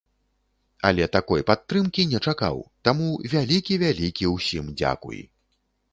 [0.87, 2.57] Але такой падтрымкі не чакаў,
[2.89, 5.19] таму вялікі-вялікі усім дзякуй.